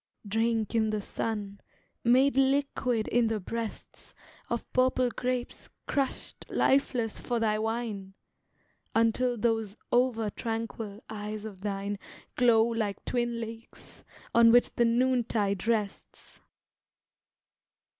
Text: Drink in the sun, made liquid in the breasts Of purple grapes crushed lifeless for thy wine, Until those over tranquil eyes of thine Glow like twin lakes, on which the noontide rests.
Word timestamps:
Drink 0.27 0.73
in 0.73 0.89
the 0.89 0.99
sun, 0.99 1.61
made 2.03 2.35
liquid 2.35 3.07
in 3.09 3.27
the 3.27 3.39
breasts 3.39 4.15
Of 4.49 4.73
purple 4.73 5.11
grapes 5.11 5.69
crushed 5.87 6.43
lifeless 6.49 7.19
for 7.19 7.39
thy 7.39 7.59
wine, 7.59 8.15
Until 8.95 9.37
those 9.37 9.77
over 9.91 10.31
tranquil 10.31 11.03
eyes 11.07 11.45
of 11.45 11.61
thine 11.61 11.99
Glow 12.35 12.63
like 12.65 13.05
twin 13.05 13.39
lakes, 13.39 14.03
on 14.33 14.51
which 14.51 14.73
the 14.73 14.85
noontide 14.85 15.67
rests. 15.67 16.41